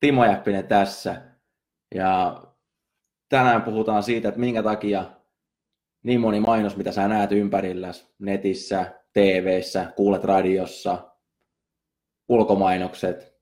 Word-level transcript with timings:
Timo 0.00 0.24
Jäppinen 0.24 0.66
tässä. 0.68 1.22
Ja 1.94 2.42
tänään 3.28 3.62
puhutaan 3.62 4.02
siitä, 4.02 4.28
että 4.28 4.40
minkä 4.40 4.62
takia 4.62 5.04
niin 6.02 6.20
moni 6.20 6.40
mainos, 6.40 6.76
mitä 6.76 6.92
sä 6.92 7.08
näet 7.08 7.32
ympärillä 7.32 7.88
netissä, 8.18 8.94
TV:ssä, 9.12 9.92
kuulet 9.96 10.24
radiossa, 10.24 11.12
ulkomainokset, 12.28 13.34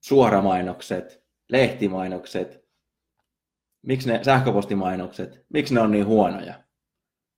suoramainokset, 0.00 1.24
lehtimainokset, 1.48 2.68
miksi 3.82 4.12
ne 4.12 4.24
sähköpostimainokset, 4.24 5.46
miksi 5.52 5.74
ne 5.74 5.80
on 5.80 5.90
niin 5.90 6.06
huonoja? 6.06 6.54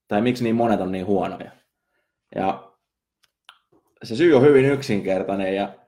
Tai 0.09 0.21
miksi 0.21 0.45
niin 0.45 0.57
monet 0.57 0.81
on 0.81 0.93
niin 0.93 1.07
huonoja? 1.07 1.51
Ja 2.35 2.73
se 4.03 4.17
syy 4.17 4.35
on 4.35 4.43
hyvin 4.43 4.65
yksinkertainen 4.65 5.57
ja 5.57 5.79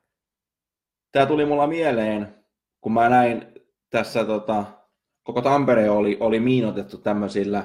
tämä 1.12 1.27
tuli 1.27 1.47
mulla 1.47 1.66
mieleen, 1.66 2.44
kun 2.84 2.93
mä 2.93 3.09
näin 3.09 3.47
tässä 3.91 4.25
tota, 4.25 4.64
koko 5.22 5.42
Tampere 5.42 5.91
oli, 5.91 6.17
oli 6.20 6.41
miinotettu 6.41 6.98
tämmöisillä 6.98 7.64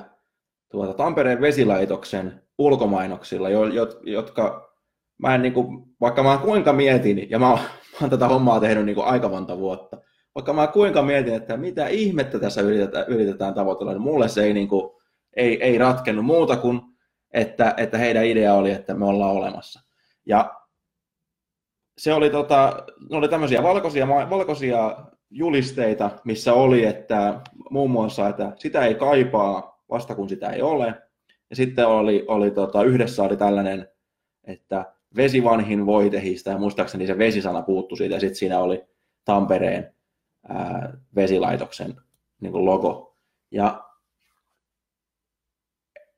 tuota, 0.71 0.93
Tampereen 0.93 1.41
vesilaitoksen 1.41 2.41
ulkomainoksilla, 2.57 3.49
jo, 3.49 3.65
jotka 4.03 4.73
mä 5.17 5.35
en, 5.35 5.41
niin 5.41 5.53
kuin, 5.53 5.85
vaikka 6.01 6.23
mä 6.23 6.37
kuinka 6.37 6.73
mietin, 6.73 7.29
ja 7.29 7.39
mä, 7.39 7.45
mä 7.47 7.57
oon 8.01 8.09
tätä 8.09 8.27
hommaa 8.27 8.59
tehnyt 8.59 8.85
niin 8.85 8.95
kuin 8.95 9.07
aika 9.07 9.29
monta 9.29 9.57
vuotta, 9.57 9.97
vaikka 10.35 10.53
mä 10.53 10.67
kuinka 10.67 11.01
mietin, 11.01 11.33
että 11.33 11.57
mitä 11.57 11.87
ihmettä 11.87 12.39
tässä 12.39 12.61
yritetään, 12.61 13.05
yritetään 13.07 13.53
tavoitella, 13.53 13.93
niin 13.93 14.01
mulle 14.01 14.27
se 14.27 14.43
ei, 14.43 14.53
niin 14.53 14.67
kuin, 14.67 14.91
ei, 15.35 15.63
ei 15.63 15.77
ratkennut 15.77 16.25
muuta 16.25 16.55
kuin, 16.57 16.81
että, 17.33 17.73
että 17.77 17.97
heidän 17.97 18.25
idea 18.25 18.53
oli, 18.53 18.71
että 18.71 18.93
me 18.93 19.05
ollaan 19.05 19.35
olemassa. 19.35 19.81
Ja 20.25 20.55
se 21.97 22.13
oli, 22.13 22.29
tota, 22.29 22.83
ne 23.09 23.17
oli 23.17 23.29
tämmöisiä 23.29 23.63
valkoisia, 23.63 24.07
valkoisia 24.07 24.97
julisteita, 25.31 26.11
missä 26.23 26.53
oli, 26.53 26.85
että 26.85 27.41
muun 27.69 27.91
muassa, 27.91 28.29
että 28.29 28.53
sitä 28.55 28.85
ei 28.85 28.95
kaipaa 28.95 29.83
vasta 29.89 30.15
kun 30.15 30.29
sitä 30.29 30.49
ei 30.49 30.61
ole. 30.61 30.87
Ja 31.49 31.55
sitten 31.55 31.87
oli, 31.87 32.25
oli 32.27 32.51
tota, 32.51 32.83
yhdessä 32.83 33.23
oli 33.23 33.37
tällainen, 33.37 33.87
että 34.43 34.93
vesivanhin 35.15 35.85
voitehista, 35.85 36.49
ja 36.49 36.57
muistaakseni 36.57 37.07
se 37.07 37.17
vesisana 37.17 37.61
puuttu 37.61 37.95
siitä, 37.95 38.15
ja 38.15 38.19
sitten 38.19 38.35
siinä 38.35 38.59
oli 38.59 38.83
Tampereen 39.25 39.93
ää, 40.49 40.97
vesilaitoksen 41.15 41.95
niin 42.41 42.51
kuin 42.51 42.65
logo. 42.65 43.17
Ja 43.51 43.83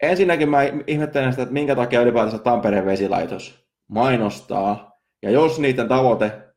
ensinnäkin 0.02 0.50
mä 0.50 0.60
ihmettelen 0.88 1.32
sitä, 1.32 1.44
että 1.44 1.54
minkä 1.54 1.76
takia 1.76 2.02
ylipäätänsä 2.02 2.38
Tampereen 2.38 2.86
vesilaitos 2.86 3.66
mainostaa, 3.88 5.00
ja 5.22 5.32
jos 5.32 5.60
niiden 5.60 5.88
tavoite, 5.88 6.51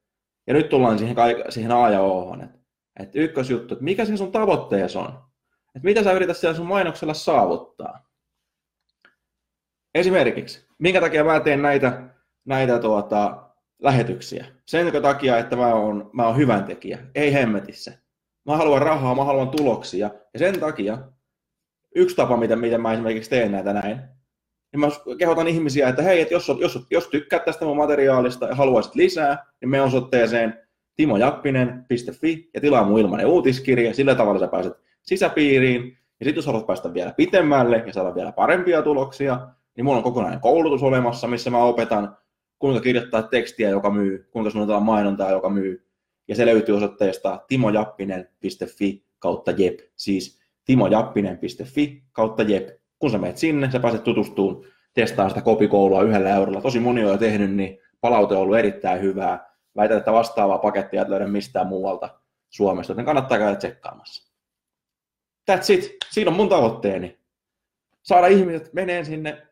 ja 0.46 0.54
nyt 0.54 0.68
tullaan 0.68 0.98
siihen, 0.98 1.16
siihen 1.48 1.72
A 1.72 1.90
ja 1.90 2.00
O, 2.00 2.34
että, 2.34 2.58
että 3.00 3.18
ykkösjuttu, 3.18 3.74
että 3.74 3.84
mikä 3.84 4.04
se 4.04 4.16
sun 4.16 4.32
tavoitteessa 4.32 5.00
on, 5.00 5.08
että 5.66 5.84
mitä 5.84 6.02
sä 6.02 6.12
yrität 6.12 6.36
siellä 6.36 6.56
sun 6.56 6.66
mainoksella 6.66 7.14
saavuttaa. 7.14 8.08
Esimerkiksi, 9.94 10.66
minkä 10.78 11.00
takia 11.00 11.24
mä 11.24 11.40
teen 11.40 11.62
näitä, 11.62 12.02
näitä 12.44 12.78
tuota, 12.78 13.50
lähetyksiä? 13.82 14.46
Sen 14.66 15.02
takia, 15.02 15.38
että 15.38 15.56
mä 15.56 15.74
oon, 15.74 16.10
mä 16.12 16.26
oon 16.26 16.36
hyvän 16.36 16.64
tekijä, 16.64 16.98
ei 17.14 17.32
hemmetissä. 17.32 17.98
Mä 18.46 18.56
haluan 18.56 18.82
rahaa, 18.82 19.14
mä 19.14 19.24
haluan 19.24 19.50
tuloksia. 19.50 20.10
Ja 20.32 20.38
sen 20.38 20.60
takia 20.60 20.98
yksi 21.94 22.16
tapa, 22.16 22.36
miten, 22.36 22.58
miten 22.58 22.80
mä 22.80 22.92
esimerkiksi 22.92 23.30
teen 23.30 23.52
näitä 23.52 23.72
näin, 23.72 24.00
niin 24.74 24.80
mä 24.80 25.16
kehotan 25.18 25.48
ihmisiä, 25.48 25.88
että 25.88 26.02
hei, 26.02 26.20
että 26.20 26.34
jos, 26.34 26.52
jos, 26.60 26.86
jos 26.90 27.08
tykkäät 27.08 27.44
tästä 27.44 27.64
mun 27.64 27.76
materiaalista 27.76 28.46
ja 28.46 28.54
haluaisit 28.54 28.94
lisää, 28.94 29.46
niin 29.60 29.68
me 29.68 29.80
osoitteeseen 29.80 30.58
timojappinen.fi 30.96 32.50
ja 32.54 32.60
tilaa 32.60 32.84
mun 32.84 32.98
ilmainen 33.00 33.26
uutiskirja. 33.26 33.94
Sillä 33.94 34.14
tavalla 34.14 34.40
sä 34.40 34.48
pääset 34.48 34.72
sisäpiiriin. 35.02 35.98
Ja 36.20 36.24
sitten 36.24 36.36
jos 36.36 36.46
haluat 36.46 36.66
päästä 36.66 36.94
vielä 36.94 37.12
pitemmälle 37.16 37.84
ja 37.86 37.92
saada 37.92 38.14
vielä 38.14 38.32
parempia 38.32 38.82
tuloksia, 38.82 39.48
niin 39.76 39.84
mulla 39.84 39.96
on 39.96 40.02
kokonainen 40.02 40.40
koulutus 40.40 40.82
olemassa, 40.82 41.26
missä 41.26 41.50
mä 41.50 41.58
opetan, 41.58 42.16
kuinka 42.58 42.80
kirjoittaa 42.80 43.22
tekstiä, 43.22 43.68
joka 43.68 43.90
myy, 43.90 44.28
kuinka 44.30 44.50
suunnitellaan 44.50 44.86
mainontaa, 44.86 45.30
joka 45.30 45.48
myy. 45.48 45.86
Ja 46.28 46.34
se 46.34 46.46
löytyy 46.46 46.76
osoitteesta 46.76 47.40
timojappinen.fi 47.48 49.04
kautta 49.18 49.50
jep, 49.50 49.78
siis 49.96 50.40
timojappinen.fi 50.64 52.02
kautta 52.12 52.42
jep. 52.42 52.83
Kun 52.98 53.10
sä 53.10 53.18
menet 53.18 53.36
sinne, 53.36 53.70
sä 53.70 53.80
pääset 53.80 54.04
tutustumaan, 54.04 54.64
testaa 54.94 55.28
sitä 55.28 55.40
kopikoulua 55.40 56.02
yhdellä 56.02 56.36
eurolla. 56.36 56.60
Tosi 56.60 56.80
moni 56.80 57.04
on 57.04 57.10
jo 57.10 57.18
tehnyt, 57.18 57.54
niin 57.54 57.78
palaute 58.00 58.34
on 58.34 58.40
ollut 58.40 58.58
erittäin 58.58 59.00
hyvää. 59.00 59.54
Väitän, 59.76 59.98
että 59.98 60.12
vastaavaa 60.12 60.58
pakettia 60.58 61.02
et 61.02 61.08
löydä 61.08 61.26
mistään 61.26 61.66
muualta 61.66 62.20
Suomesta, 62.50 62.90
joten 62.90 63.04
kannattaa 63.04 63.38
käydä 63.38 63.56
tsekkaamassa. 63.56 64.32
That's 65.50 65.72
it. 65.72 65.96
Siinä 66.10 66.30
on 66.30 66.36
mun 66.36 66.48
tavoitteeni. 66.48 67.18
Saada 68.02 68.26
ihmiset 68.26 68.72
menee 68.72 69.04
sinne 69.04 69.42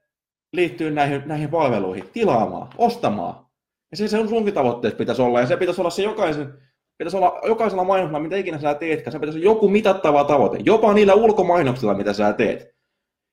liittyy 0.53 0.91
näihin, 0.91 1.23
näihin 1.27 1.51
palveluihin, 1.51 2.11
tilaamaan, 2.13 2.69
ostamaan. 2.79 3.47
Ja 3.91 3.97
se, 3.97 4.09
se 4.09 4.19
on 4.19 4.29
sunkin 4.29 4.55
tavoitteet 4.55 4.97
pitäisi 4.97 5.23
olla, 5.23 5.41
ja 5.41 5.47
se 5.47 5.57
pitäisi 5.57 5.81
olla 5.81 5.91
se 5.91 6.03
jokaisen, 6.03 6.55
pitäisi 6.99 7.17
olla 7.17 7.41
jokaisella 7.47 7.85
mainoksella, 7.85 8.21
mitä 8.21 8.37
ikinä 8.37 8.59
sä 8.59 8.75
teetkään, 8.75 9.13
se 9.13 9.19
pitäisi 9.19 9.39
olla 9.39 9.45
joku 9.45 9.69
mitattava 9.69 10.25
tavoite, 10.25 10.59
jopa 10.65 10.95
niillä 10.95 11.15
ulkomainoksilla, 11.15 11.95
mitä 11.95 12.13
sä 12.13 12.33
teet. 12.33 12.75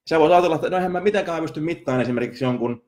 Sä 0.09 0.20
voit 0.20 0.31
ajatella, 0.31 0.56
että 0.56 0.70
no 0.70 0.78
eihän 0.78 0.92
mä 0.92 1.00
mitenkään 1.00 1.42
pysty 1.42 1.59
mittaamaan 1.59 2.02
esimerkiksi 2.02 2.44
jonkun 2.44 2.86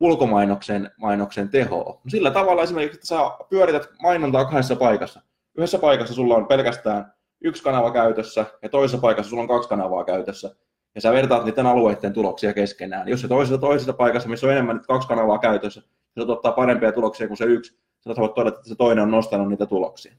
ulkomainoksen 0.00 0.90
mainoksen 0.96 1.48
tehoa. 1.48 2.00
No 2.04 2.10
sillä 2.10 2.30
tavalla 2.30 2.62
esimerkiksi, 2.62 2.96
että 2.96 3.06
sä 3.06 3.16
pyörität 3.50 3.88
mainontaa 4.02 4.44
kahdessa 4.44 4.76
paikassa. 4.76 5.20
Yhdessä 5.56 5.78
paikassa 5.78 6.14
sulla 6.14 6.34
on 6.34 6.46
pelkästään 6.46 7.12
yksi 7.40 7.62
kanava 7.62 7.90
käytössä 7.90 8.46
ja 8.62 8.68
toisessa 8.68 8.98
paikassa 8.98 9.30
sulla 9.30 9.42
on 9.42 9.48
kaksi 9.48 9.68
kanavaa 9.68 10.04
käytössä 10.04 10.54
ja 10.94 11.00
sä 11.00 11.12
vertaat 11.12 11.44
niiden 11.44 11.66
alueiden 11.66 12.12
tuloksia 12.12 12.54
keskenään. 12.54 13.08
Jos 13.08 13.20
se 13.20 13.28
toisessa 13.28 13.58
toisessa 13.58 13.92
paikassa, 13.92 14.28
missä 14.28 14.46
on 14.46 14.52
enemmän 14.52 14.80
kaksi 14.88 15.08
kanavaa 15.08 15.38
käytössä, 15.38 15.82
se 16.18 16.26
tuottaa 16.26 16.52
parempia 16.52 16.92
tuloksia 16.92 17.26
kuin 17.26 17.36
se 17.36 17.44
yksi, 17.44 17.78
sä 18.00 18.14
voit 18.16 18.34
todeta, 18.34 18.56
että 18.56 18.68
se 18.68 18.74
toinen 18.74 19.04
on 19.04 19.10
nostanut 19.10 19.48
niitä 19.48 19.66
tuloksia. 19.66 20.14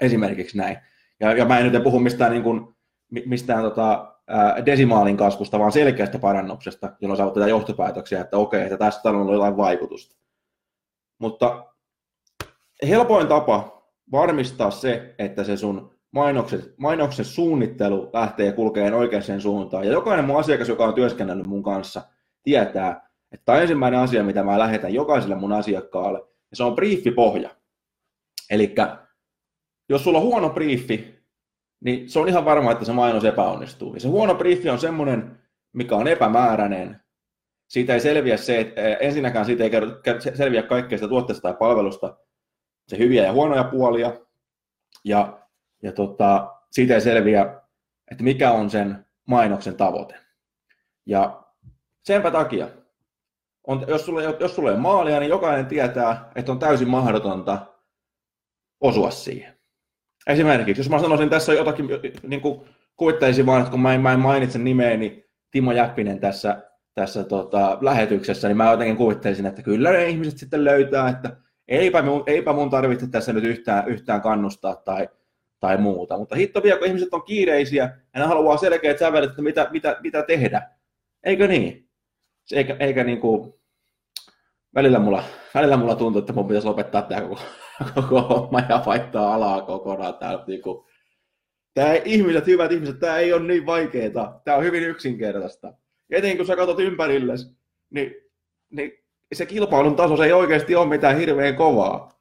Esimerkiksi 0.00 0.58
näin. 0.58 0.78
Ja, 1.20 1.32
ja 1.32 1.44
mä 1.44 1.58
en 1.58 1.72
nyt 1.72 1.82
puhu 1.82 1.98
mistään, 1.98 2.32
niin 2.32 2.42
kuin, 2.42 2.74
mistään 3.26 3.62
tota, 3.62 4.15
desimaalin 4.66 5.16
kasvusta, 5.16 5.58
vaan 5.58 5.72
selkeästä 5.72 6.18
parannuksesta, 6.18 6.92
jolloin 7.00 7.34
tätä 7.34 7.48
johtopäätöksiä, 7.48 8.20
että 8.20 8.38
okei, 8.38 8.62
että 8.62 8.76
tästä 8.76 9.08
on 9.08 9.16
ollut 9.16 9.34
jotain 9.34 9.56
vaikutusta. 9.56 10.16
Mutta 11.18 11.66
helpoin 12.88 13.26
tapa 13.26 13.82
varmistaa 14.12 14.70
se, 14.70 15.14
että 15.18 15.44
se 15.44 15.56
sun 15.56 15.96
mainokset, 16.10 16.74
mainoksen 16.76 17.24
suunnittelu 17.24 18.10
lähtee 18.12 18.52
kulkeen 18.52 18.94
oikeaan 18.94 19.40
suuntaan. 19.40 19.84
Ja 19.84 19.92
jokainen 19.92 20.24
mun 20.24 20.40
asiakas, 20.40 20.68
joka 20.68 20.84
on 20.84 20.94
työskennellyt 20.94 21.46
mun 21.46 21.62
kanssa, 21.62 22.02
tietää, 22.42 23.10
että 23.32 23.44
tämä 23.44 23.56
on 23.56 23.62
ensimmäinen 23.62 24.00
asia, 24.00 24.24
mitä 24.24 24.42
mä 24.42 24.58
lähetän 24.58 24.94
jokaiselle 24.94 25.34
mun 25.34 25.52
asiakkaalle, 25.52 26.18
ja 26.50 26.56
se 26.56 26.64
on 26.64 26.74
briefipohja. 26.74 27.50
Eli 28.50 28.74
jos 29.88 30.04
sulla 30.04 30.18
on 30.18 30.24
huono 30.24 30.50
briefi, 30.50 31.15
niin 31.86 32.10
se 32.10 32.18
on 32.18 32.28
ihan 32.28 32.44
varma, 32.44 32.72
että 32.72 32.84
se 32.84 32.92
mainos 32.92 33.24
epäonnistuu. 33.24 33.94
Ja 33.94 34.00
se 34.00 34.08
huono 34.08 34.34
briefi 34.34 34.70
on 34.70 34.78
semmoinen, 34.78 35.38
mikä 35.72 35.96
on 35.96 36.08
epämääräinen. 36.08 37.00
Siitä 37.68 37.94
ei 37.94 38.00
selviä 38.00 38.36
se, 38.36 38.60
että 38.60 38.80
ensinnäkään 38.82 39.46
siitä 39.46 39.64
ei 39.64 39.70
selviä 40.34 40.62
kaikkea 40.62 40.98
sitä 40.98 41.08
tuotteesta 41.08 41.42
tai 41.42 41.58
palvelusta, 41.58 42.16
se 42.88 42.98
hyviä 42.98 43.24
ja 43.24 43.32
huonoja 43.32 43.64
puolia. 43.64 44.12
Ja 45.04 45.38
ja 45.82 45.92
tota, 45.92 46.54
siitä 46.70 46.94
ei 46.94 47.00
selviä, 47.00 47.60
että 48.10 48.24
mikä 48.24 48.50
on 48.50 48.70
sen 48.70 49.06
mainoksen 49.26 49.76
tavoite. 49.76 50.14
Ja 51.06 51.42
senpä 52.02 52.30
takia, 52.30 52.68
on, 53.66 53.84
jos, 53.88 54.06
sulla, 54.06 54.22
jos 54.22 54.58
ei 54.58 54.76
maalia, 54.76 55.20
niin 55.20 55.30
jokainen 55.30 55.66
tietää, 55.66 56.30
että 56.34 56.52
on 56.52 56.58
täysin 56.58 56.88
mahdotonta 56.88 57.66
osua 58.80 59.10
siihen. 59.10 59.55
Esimerkiksi, 60.26 60.80
jos 60.80 60.90
mä 60.90 60.98
sanoisin 60.98 61.30
tässä 61.30 61.52
jotakin, 61.52 61.88
niin 62.22 62.40
kuin 62.40 62.60
kuvittaisin 62.96 63.46
vaan, 63.46 63.60
että 63.60 63.70
kun 63.70 63.80
mä 63.80 63.94
en, 63.94 64.00
mä 64.00 64.12
en 64.12 64.20
mainitse 64.20 64.58
nimeäni 64.58 65.24
Timo 65.50 65.72
Jäppinen 65.72 66.20
tässä, 66.20 66.62
tässä 66.94 67.24
tota, 67.24 67.78
lähetyksessä, 67.80 68.48
niin 68.48 68.56
mä 68.56 68.70
jotenkin 68.70 68.96
kuvittelisin, 68.96 69.46
että 69.46 69.62
kyllä 69.62 69.90
ne 69.90 70.08
ihmiset 70.08 70.38
sitten 70.38 70.64
löytää, 70.64 71.08
että 71.08 71.36
eipä 71.68 72.02
mun, 72.02 72.22
eipä 72.26 72.52
mun 72.52 72.70
tarvitse 72.70 73.06
tässä 73.06 73.32
nyt 73.32 73.44
yhtään, 73.44 73.88
yhtään 73.88 74.20
kannustaa 74.20 74.76
tai 74.76 75.08
tai 75.60 75.78
muuta. 75.78 76.18
Mutta 76.18 76.36
hitto 76.36 76.62
vielä, 76.62 76.78
kun 76.78 76.88
ihmiset 76.88 77.14
on 77.14 77.22
kiireisiä 77.22 77.98
ja 78.14 78.20
ne 78.20 78.26
haluaa 78.26 78.56
selkeät 78.56 78.98
sävelet, 78.98 79.30
että 79.30 79.42
mitä, 79.42 79.68
mitä, 79.70 79.96
mitä 80.02 80.22
tehdä. 80.22 80.70
Eikö 81.24 81.46
niin? 81.46 81.88
Eikä, 82.52 82.76
eikä 82.80 83.04
niin 83.04 83.20
kuin, 83.20 83.54
välillä 84.76 84.98
mulla, 84.98 85.24
välillä 85.54 85.76
mulla 85.76 85.96
tuntuu, 85.96 86.20
että 86.20 86.32
mun 86.32 86.46
pitäisi 86.46 86.68
lopettaa 86.68 87.02
tämä 87.02 87.20
koko, 87.20 87.40
koko 87.94 88.20
homma 88.20 88.60
ja 88.68 88.82
vaihtaa 88.86 89.34
alaa 89.34 89.62
kokonaan. 89.62 90.14
Tää, 90.14 90.44
niin 90.46 90.62
kuin, 90.62 90.84
tämä 91.74 91.94
ihmiset, 91.94 92.46
hyvät 92.46 92.72
ihmiset, 92.72 92.98
tämä 92.98 93.18
ei 93.18 93.32
ole 93.32 93.42
niin 93.42 93.66
vaikeaa. 93.66 94.40
Tämä 94.44 94.56
on 94.56 94.64
hyvin 94.64 94.82
yksinkertaista. 94.82 95.72
Etenkin 96.10 96.36
kun 96.36 96.46
sä 96.46 96.56
katsot 96.56 96.80
ympärillesi, 96.80 97.56
niin, 97.90 98.14
niin 98.70 98.92
se 99.32 99.46
kilpailun 99.46 99.96
taso 99.96 100.16
se 100.16 100.24
ei 100.24 100.32
oikeasti 100.32 100.76
ole 100.76 100.88
mitään 100.88 101.18
hirveän 101.18 101.56
kovaa. 101.56 102.16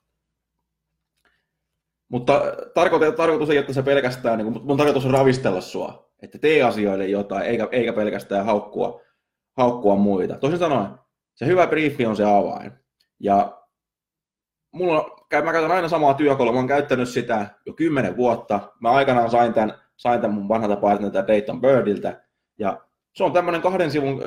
Mutta 2.09 2.41
tarkoitus, 2.73 3.15
tarkoitus 3.15 3.49
ei, 3.49 3.57
että 3.57 3.73
se 3.73 3.83
pelkästään, 3.83 4.37
niin 4.37 4.63
mun 4.63 4.77
tarkoitus 4.77 5.05
on 5.05 5.11
ravistella 5.11 5.61
sua, 5.61 6.11
että 6.21 6.37
tee 6.37 6.63
asioille 6.63 7.07
jotain, 7.07 7.45
eikä, 7.45 7.67
eikä 7.71 7.93
pelkästään 7.93 8.45
haukkua, 8.45 9.01
haukkua 9.57 9.95
muita. 9.95 10.37
Toisin 10.37 10.59
sanoen, 10.59 10.87
se 11.35 11.45
hyvä 11.45 11.67
briefi 11.67 12.05
on 12.05 12.15
se 12.15 12.23
avain. 12.23 12.71
Ja 13.19 13.61
mulla, 14.71 15.27
mä 15.43 15.51
käytän 15.51 15.71
aina 15.71 15.89
samaa 15.89 16.13
työkalua, 16.13 16.51
mä 16.51 16.59
oon 16.59 16.67
käyttänyt 16.67 17.09
sitä 17.09 17.47
jo 17.65 17.73
kymmenen 17.73 18.17
vuotta. 18.17 18.59
Mä 18.79 18.91
aikanaan 18.91 19.31
sain 19.31 19.53
tämän, 19.53 19.73
sain 19.97 20.21
tämän 20.21 20.35
mun 20.35 20.47
vanhalta 20.47 20.75
partnerilta 20.75 21.27
Dayton 21.27 21.61
Birdiltä, 21.61 22.21
ja 22.57 22.81
se 23.13 23.23
on 23.23 23.33
tämmöinen 23.33 23.61
kahden 23.61 23.91
sivun 23.91 24.21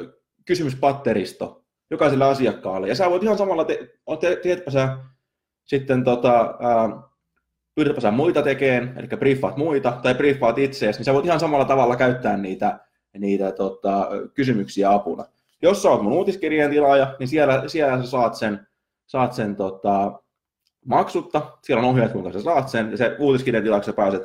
kysymyspatteristo 0.45 1.65
jokaiselle 1.91 2.25
asiakkaalle. 2.25 2.89
Ja 2.89 2.95
sä 2.95 3.11
voit 3.11 3.23
ihan 3.23 3.39
samalla, 3.39 3.65
te, 3.65 3.93
te, 4.43 4.63
sä 4.69 4.99
sitten 5.65 6.05
tota, 6.05 6.59
ää, 6.61 7.03
pyritpä 7.75 8.01
sä 8.01 8.11
muita 8.11 8.43
tekemään, 8.43 8.99
eli 8.99 9.07
briefaat 9.07 9.57
muita, 9.57 9.99
tai 10.03 10.15
briefaat 10.15 10.59
itseäsi, 10.59 10.99
niin 10.99 11.05
sä 11.05 11.15
voit 11.15 11.25
ihan 11.25 11.41
samalla 11.41 11.65
tavalla 11.65 11.97
käyttää 11.97 12.37
niitä, 12.37 12.79
niitä 13.19 13.53
tota, 13.53 14.09
kysymyksiä 14.35 14.93
apuna. 14.93 15.25
Jos 15.63 15.83
sä 15.83 15.91
oot 15.91 16.03
mun 16.03 16.13
uutiskirjeen 16.13 16.71
tilaaja, 16.71 17.17
niin 17.19 17.29
siellä, 17.29 17.63
siellä 17.67 18.03
sä 18.03 18.11
saat 18.11 18.35
sen, 18.35 18.67
saat 19.07 19.33
sen 19.33 19.57
tota, 19.57 20.23
maksutta, 20.85 21.59
siellä 21.63 21.83
on 21.83 21.89
ohjeet, 21.89 22.13
kuinka 22.13 22.33
sä 22.33 22.43
saat 22.43 22.69
sen, 22.69 22.91
ja 22.91 22.97
se 22.97 23.17
uutiskirjeen 23.19 23.65
tilaajaksi 23.65 23.93
pääset 23.93 24.23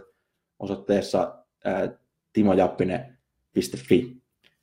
osoitteessa 0.59 1.35
ää, 1.65 1.89
timojappinen.fi. 2.33 4.17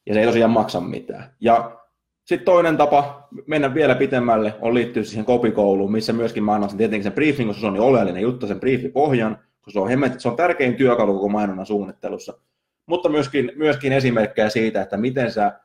Ja 0.07 0.15
se 0.15 0.21
ei 0.21 0.27
tosiaan 0.27 0.51
maksa 0.51 0.81
mitään. 0.81 1.35
Ja 1.41 1.81
sitten 2.25 2.45
toinen 2.45 2.77
tapa 2.77 3.29
mennä 3.47 3.75
vielä 3.75 3.95
pitemmälle 3.95 4.55
on 4.61 4.75
liittyä 4.75 5.05
siihen 5.05 5.25
kopikouluun, 5.25 5.93
missä 5.93 6.13
myöskin 6.13 6.45
mä 6.45 6.55
annan 6.55 6.71
sen 6.71 6.79
tietenkin 6.79 7.05
sen 7.05 7.13
briefin, 7.13 7.47
koska 7.47 7.61
se 7.61 7.67
on 7.67 7.73
niin 7.73 7.83
oleellinen 7.83 8.23
juttu, 8.23 8.47
sen 8.47 8.61
briefipohjan, 8.61 9.39
koska 9.61 9.71
se 9.71 9.81
on, 9.81 9.89
hemmet, 9.89 10.21
se 10.21 10.29
on 10.29 10.37
tärkein 10.37 10.75
työkalu 10.75 11.15
koko 11.15 11.29
mainonnan 11.29 11.67
suunnittelussa. 11.67 12.39
Mutta 12.87 13.09
myöskin, 13.09 13.53
myöskin 13.57 13.93
esimerkkejä 13.93 14.49
siitä, 14.49 14.83
että 14.83 14.97
miten 14.97 15.33
sä 15.33 15.61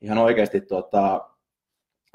ihan 0.00 0.18
oikeasti 0.18 0.60
tota, 0.60 1.28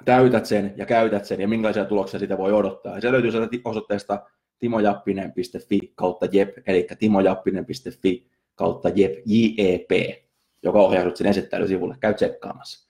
täytät 0.05 0.45
sen 0.45 0.73
ja 0.77 0.85
käytät 0.85 1.25
sen 1.25 1.41
ja 1.41 1.47
minkälaisia 1.47 1.85
tuloksia 1.85 2.19
siitä 2.19 2.37
voi 2.37 2.53
odottaa. 2.53 2.95
Ja 2.95 3.01
se 3.01 3.11
löytyy 3.11 3.31
sieltä 3.31 3.57
osoitteesta 3.65 4.25
timojappinen.fi 4.59 5.93
kautta 5.95 6.27
jep, 6.31 6.49
eli 6.67 6.87
timojappinen.fi 6.99 8.27
kautta 8.55 8.89
jep, 8.89 9.13
JEP, 9.25 9.91
joka 10.63 10.79
ohjaa 10.79 11.15
sen 11.15 11.27
esittelysivulle. 11.27 11.95
Käy 11.99 12.13
tsekkaamassa. 12.13 12.89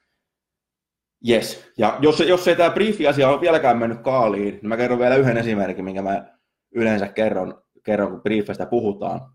Yes. 1.29 1.71
Ja 1.77 1.97
jos, 2.01 2.19
jos 2.19 2.47
ei 2.47 2.55
tämä 2.55 2.69
briefi-asia 2.69 3.29
ole 3.29 3.41
vieläkään 3.41 3.77
mennyt 3.77 4.01
kaaliin, 4.01 4.53
niin 4.53 4.67
mä 4.67 4.77
kerron 4.77 4.99
vielä 4.99 5.15
yhden 5.15 5.37
esimerkin, 5.37 5.85
minkä 5.85 6.01
mä 6.01 6.37
yleensä 6.71 7.07
kerron, 7.07 7.63
kerron 7.83 8.11
kun 8.11 8.21
briefistä 8.21 8.65
puhutaan. 8.65 9.32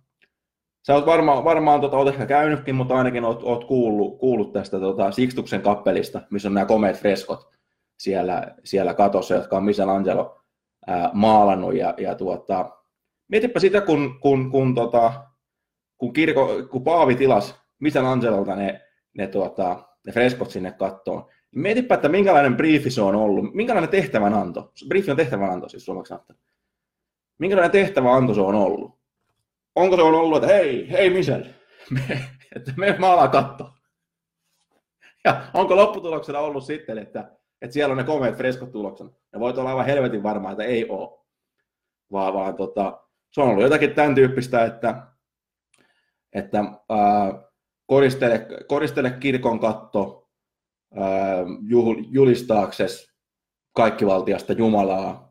Sä 0.86 0.94
oot 0.94 1.06
varmaan, 1.06 1.44
varmaan 1.44 1.80
tota, 1.80 1.96
oot 1.96 2.08
ehkä 2.08 2.26
käynytkin, 2.26 2.74
mutta 2.74 2.94
ainakin 2.94 3.24
oot, 3.24 3.42
oot 3.42 3.64
kuullut, 3.64 4.18
kuullut 4.18 4.52
tästä 4.52 4.80
tota, 4.80 5.10
Sixtuksen 5.10 5.62
kappelista, 5.62 6.22
missä 6.30 6.48
on 6.48 6.54
nämä 6.54 6.66
komeat 6.66 6.96
freskot 6.96 7.48
siellä, 7.98 8.54
siellä 8.64 8.94
katossa, 8.94 9.34
jotka 9.34 9.56
on 9.56 9.64
Michelangelo 9.64 10.40
ää, 10.86 11.10
maalannut. 11.12 11.74
Ja, 11.74 11.94
ja 11.96 12.14
tuota, 12.14 12.70
mietipä 13.28 13.60
sitä, 13.60 13.80
kun, 13.80 14.20
kun, 14.20 14.50
kun, 14.50 14.74
tota, 14.74 15.12
kun, 15.98 16.12
kirko, 16.12 16.48
kun 16.70 16.84
Paavi 16.84 17.14
tilas 17.14 17.54
Michelangelolta 17.78 18.56
ne, 18.56 18.80
ne, 19.14 19.26
tuota, 19.26 19.88
ne 20.06 20.12
freskot 20.12 20.50
sinne 20.50 20.72
kattoon, 20.72 21.24
Mietipä, 21.50 21.94
että 21.94 22.08
minkälainen 22.08 22.56
briefi 22.56 22.90
se 22.90 23.02
on 23.02 23.14
ollut, 23.14 23.54
minkälainen 23.54 23.90
tehtävänanto, 23.90 24.72
briefi 24.88 25.10
on 25.10 25.16
tehtävänanto 25.16 25.68
siis 25.68 25.84
suomeksi 25.84 26.08
sanottuna. 26.08 26.38
Minkälainen 27.38 27.70
tehtävänanto 27.70 28.34
se 28.34 28.40
on 28.40 28.54
ollut? 28.54 28.97
Onko 29.78 29.96
se 29.96 30.02
ollut, 30.02 30.42
että 30.42 30.54
hei, 30.54 30.90
hei 30.90 31.10
Michel, 31.10 31.44
me, 31.90 32.20
että 32.56 32.72
me 32.76 32.96
maalaa 32.98 33.28
katto. 33.28 33.70
Ja 35.24 35.42
onko 35.54 35.76
lopputuloksena 35.76 36.38
ollut 36.38 36.64
sitten, 36.64 36.98
että, 36.98 37.30
että 37.62 37.74
siellä 37.74 37.92
on 37.92 37.98
ne 37.98 38.04
komeat 38.04 38.36
freskot 38.36 38.72
tuloksena? 38.72 39.10
Ja 39.32 39.40
voit 39.40 39.58
olla 39.58 39.70
aivan 39.70 39.86
helvetin 39.86 40.22
varma, 40.22 40.50
että 40.50 40.64
ei 40.64 40.88
ole. 40.88 41.18
Vaan, 42.12 42.34
vaan 42.34 42.56
tota, 42.56 43.00
se 43.30 43.40
on 43.40 43.48
ollut 43.48 43.62
jotakin 43.62 43.94
tämän 43.94 44.14
tyyppistä, 44.14 44.64
että, 44.64 45.06
että 46.32 46.58
ää, 46.88 47.42
koristele, 47.86 48.46
koristele 48.68 49.10
kirkon 49.10 49.60
katto, 49.60 50.28
julistaaksesi 52.10 53.08
kaikkivaltiasta 53.76 54.52
Jumalaa. 54.52 55.27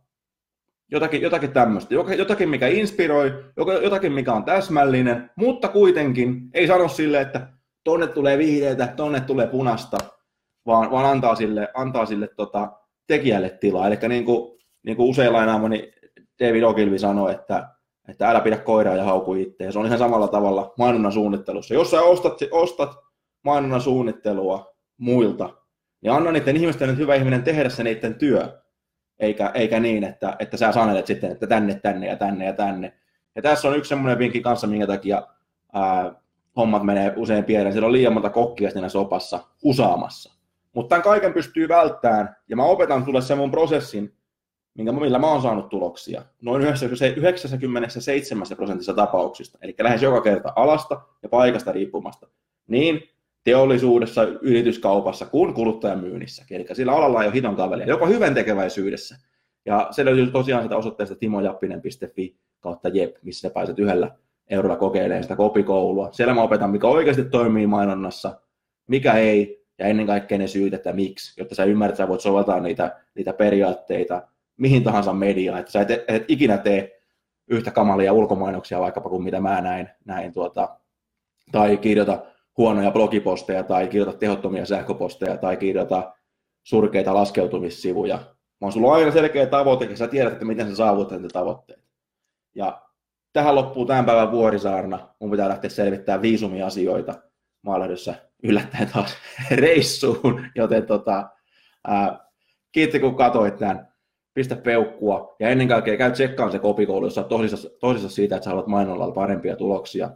Jotakin, 0.92 1.22
jotakin 1.22 1.52
tämmöistä. 1.52 1.94
Jotakin, 2.18 2.50
mikä 2.50 2.68
inspiroi, 2.68 3.44
jotakin, 3.84 4.12
mikä 4.12 4.34
on 4.34 4.44
täsmällinen, 4.44 5.32
mutta 5.36 5.68
kuitenkin 5.68 6.50
ei 6.54 6.68
sano 6.68 6.88
sille, 6.88 7.22
että 7.22 7.48
tonne 7.84 8.08
tulee 8.08 8.38
vihreitä, 8.38 8.88
tonne 8.88 9.20
tulee 9.20 9.48
punasta, 9.48 9.98
vaan, 10.66 10.92
vaan 10.92 11.06
antaa 11.06 11.36
sille, 11.36 11.68
antaa 11.74 12.06
sille 12.06 12.28
tota, 12.28 12.72
tekijälle 13.08 13.50
tilaa. 13.50 13.88
Eli 13.88 13.98
niin 14.08 14.26
kuin, 14.26 14.60
niin 14.84 14.98
kuin 14.98 15.10
usein 15.10 15.34
lainaamani 15.34 15.92
David 16.44 16.64
Ogilvy 16.64 17.00
sanoi, 17.00 17.32
että, 17.32 17.70
että 18.08 18.30
älä 18.30 18.40
pidä 18.40 18.58
koiraa 18.58 18.96
ja 18.96 19.04
hauku 19.04 19.34
itse. 19.34 19.72
Se 19.72 19.80
on 19.80 19.86
ihan 19.86 20.00
samalla 20.00 20.28
tavalla 20.28 20.74
mainonnan 20.78 21.12
suunnittelussa. 21.12 21.74
Jos 21.74 21.92
sä 21.92 22.02
ostat, 22.02 22.40
ostat 22.52 22.96
mainonnan 23.44 23.82
suunnittelua 23.82 24.74
muilta, 24.98 25.50
niin 26.02 26.12
anna 26.12 26.32
niiden 26.32 26.58
ihmisten 26.58 26.90
nyt 26.90 26.98
hyvä 26.98 27.16
ihminen 27.16 27.44
tehdä 27.44 27.70
se 27.70 27.84
niiden 27.84 28.16
työ, 28.16 28.62
eikä, 29.20 29.52
eikä 29.54 29.80
niin, 29.80 30.04
että, 30.04 30.36
että 30.40 30.58
sä 30.58 30.72
sanelet 30.72 31.08
sitten, 31.08 31.32
että 31.32 31.48
tänne, 31.48 31.80
tänne 31.80 32.08
ja 32.08 32.16
tänne 32.16 32.46
ja 32.46 32.54
tänne. 32.54 32.94
Ja 33.36 33.42
tässä 33.42 33.68
on 33.68 33.78
yksi 33.78 33.90
semmoinen 33.90 34.20
vinkki 34.20 34.42
kanssa, 34.42 34.68
minkä 34.68 34.88
takia 34.88 35.28
ää, 35.74 36.16
hommat 36.56 36.84
menee 36.84 37.14
usein 37.16 37.44
pieleen. 37.44 37.74
Siellä 37.74 37.88
on 37.88 37.94
liian 37.94 38.14
monta 38.14 38.30
kokkia 38.30 38.72
siinä 38.72 38.90
sopassa 38.90 39.40
usaamassa. 39.64 40.34
Mutta 40.74 40.90
tämän 40.90 41.04
kaiken 41.04 41.34
pystyy 41.34 41.68
välttämään, 41.68 42.36
ja 42.50 42.56
mä 42.56 42.64
opetan 42.64 43.06
sulle 43.06 43.22
sen 43.22 43.38
mun 43.38 43.52
prosessin, 43.52 44.14
minkä, 44.74 44.92
millä 44.92 45.20
mä 45.20 45.28
oon 45.28 45.42
saanut 45.42 45.70
tuloksia, 45.70 46.22
noin 46.42 46.62
97 46.62 48.48
prosentissa 48.56 48.94
tapauksista, 48.94 49.58
eli 49.62 49.76
lähes 49.80 50.02
joka 50.02 50.22
kerta 50.22 50.54
alasta 50.56 51.02
ja 51.24 51.30
paikasta 51.30 51.72
riippumasta, 51.72 52.28
niin 52.68 53.10
teollisuudessa, 53.48 54.24
yrityskaupassa 54.24 55.26
kuin 55.26 55.54
kuluttajamyynnissäkin. 55.54 56.58
Eli 56.58 56.66
sillä 56.74 56.92
alalla 56.92 57.22
ei 57.22 57.28
ole 57.28 57.36
hiton 57.36 57.56
kavelia, 57.56 57.88
jopa 57.88 58.08
hyvän 58.08 58.34
tekeväisyydessä. 58.34 59.18
Ja 59.66 59.88
se 59.92 60.06
löytyy 60.06 60.32
tosiaan 60.32 60.64
sitä 60.64 60.78
osoitteesta 60.78 61.16
timojappinen.fi 61.16 62.38
kautta 62.60 62.90
jep, 62.90 63.16
missä 63.22 63.50
pääset 63.50 63.80
yhdellä 63.80 64.12
eurolla 64.50 64.76
kokeilemaan 64.76 65.24
sitä 65.24 65.36
kopikoulua. 65.36 66.10
Siellä 66.12 66.34
mä 66.34 66.42
opetan, 66.42 66.70
mikä 66.70 66.88
oikeasti 66.88 67.24
toimii 67.24 67.68
mainonnassa, 67.68 68.42
mikä 68.88 69.14
ei, 69.14 69.66
ja 69.80 69.86
ennen 69.86 70.08
kaikkea 70.08 70.38
ne 70.38 70.48
syyt, 70.48 70.74
että 70.74 70.94
miksi, 70.94 71.42
jotta 71.42 71.56
sä 71.56 71.64
ymmärrät, 71.64 71.94
että 71.94 72.04
sä 72.04 72.08
voit 72.08 72.22
soveltaa 72.22 72.60
niitä, 72.60 73.00
niitä 73.16 73.34
periaatteita 73.34 74.28
mihin 74.58 74.84
tahansa 74.84 75.14
mediaan, 75.14 75.60
että 75.60 75.72
sä 75.72 75.82
et, 75.82 75.90
et 76.08 76.26
ikinä 76.28 76.58
tee 76.58 77.02
yhtä 77.50 77.72
kamalia 77.72 78.14
ulkomainoksia 78.14 78.80
vaikkapa 78.80 79.10
kuin 79.10 79.24
mitä 79.24 79.42
mä 79.42 79.62
näin, 79.62 79.90
näin 80.06 80.34
tuota, 80.34 80.80
tai 81.52 81.78
kirjoita 81.78 82.37
huonoja 82.58 82.92
blogiposteja 82.92 83.64
tai 83.64 83.88
kirjoita 83.88 84.18
tehottomia 84.18 84.66
sähköposteja 84.66 85.38
tai 85.38 85.58
kirjoita 85.58 86.14
surkeita 86.64 87.14
laskeutumissivuja, 87.14 88.20
vaan 88.62 88.72
sulla 88.72 88.88
on 88.88 88.94
aina 88.94 89.12
selkeä 89.12 89.46
tavoite 89.46 89.86
ja 89.86 89.98
sä 89.98 90.08
tiedät, 90.08 90.34
että 90.34 90.46
miten 90.46 90.70
sä 90.70 90.76
saavutat 90.76 91.22
ne 91.22 91.28
tavoitteet. 91.34 91.84
Ja 92.56 92.82
tähän 93.34 93.56
loppuu 93.56 93.86
tämän 93.86 94.06
päivän 94.06 94.32
vuorisaarna. 94.32 95.10
Mun 95.20 95.32
pitää 95.32 95.50
lähteä 95.50 95.70
selvittämään 95.70 96.22
viisumiasioita. 96.22 97.14
Mä 97.64 97.72
olen 97.72 97.82
lähdössä 97.82 98.16
yllättäen 98.44 98.90
taas 98.94 99.18
reissuun, 99.52 100.46
joten 100.56 100.86
tota, 100.86 101.30
ää, 101.88 102.20
kiitti 102.72 103.00
kun 103.00 103.16
katsoit 103.16 103.58
tämän. 103.58 103.88
Pistä 104.34 104.56
peukkua 104.56 105.36
ja 105.40 105.50
ennen 105.50 105.68
kaikkea 105.68 105.98
käy 105.98 106.12
tsekkaan 106.12 106.52
se 106.52 106.60
kopikoulu, 106.60 107.06
jos 107.06 107.20
tosissaan, 107.30 107.74
tosissaan 107.80 108.12
siitä, 108.12 108.36
että 108.36 108.44
sä 108.44 108.50
haluat 108.50 108.68
mainonnalla 108.68 109.14
parempia 109.14 109.56
tuloksia. 109.56 110.10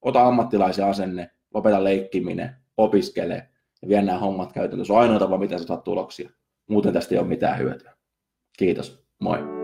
Ota 0.00 0.26
ammattilaisen 0.26 0.86
asenne, 0.86 1.30
lopeta 1.54 1.84
leikkiminen, 1.84 2.56
opiskele 2.76 3.48
ja 3.82 3.88
vie 3.88 4.02
nämä 4.02 4.18
hommat 4.18 4.52
käytäntöön. 4.52 4.86
Se 4.86 4.92
on 4.92 5.00
ainoa 5.00 5.18
tapa, 5.18 5.38
miten 5.38 5.58
saat 5.58 5.84
tuloksia. 5.84 6.30
Muuten 6.68 6.92
tästä 6.92 7.14
ei 7.14 7.18
ole 7.18 7.28
mitään 7.28 7.58
hyötyä. 7.58 7.96
Kiitos. 8.58 9.06
Moi. 9.20 9.61